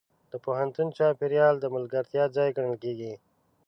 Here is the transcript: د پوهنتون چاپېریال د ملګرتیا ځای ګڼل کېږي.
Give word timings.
د 0.31 0.33
پوهنتون 0.45 0.87
چاپېریال 0.97 1.55
د 1.59 1.65
ملګرتیا 1.75 2.23
ځای 2.35 2.49
ګڼل 2.57 2.75
کېږي. 2.83 3.13